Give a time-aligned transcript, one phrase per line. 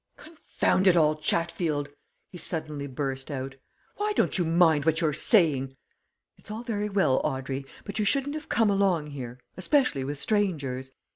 [0.17, 1.87] "Confound it all, Chatfield!"
[2.31, 3.57] he suddenly burst out.
[3.97, 5.77] "Why don't you mind what you're saying?
[6.39, 10.89] It's all very well, Audrey, but you shouldn't have come along here especially with strangers.